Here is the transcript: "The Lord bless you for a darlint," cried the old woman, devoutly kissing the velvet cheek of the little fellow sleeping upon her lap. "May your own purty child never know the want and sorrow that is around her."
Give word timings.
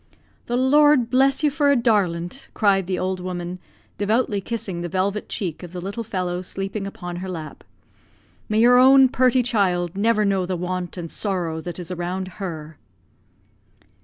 "The 0.47 0.57
Lord 0.57 1.11
bless 1.11 1.43
you 1.43 1.51
for 1.51 1.69
a 1.69 1.75
darlint," 1.75 2.47
cried 2.55 2.87
the 2.87 2.97
old 2.97 3.19
woman, 3.19 3.59
devoutly 3.99 4.41
kissing 4.41 4.81
the 4.81 4.89
velvet 4.89 5.29
cheek 5.29 5.61
of 5.61 5.73
the 5.73 5.79
little 5.79 6.03
fellow 6.03 6.41
sleeping 6.41 6.87
upon 6.87 7.17
her 7.17 7.29
lap. 7.29 7.63
"May 8.49 8.61
your 8.61 8.79
own 8.79 9.09
purty 9.09 9.43
child 9.43 9.95
never 9.95 10.25
know 10.25 10.47
the 10.47 10.57
want 10.57 10.97
and 10.97 11.11
sorrow 11.11 11.61
that 11.61 11.77
is 11.77 11.91
around 11.91 12.27
her." 12.41 12.79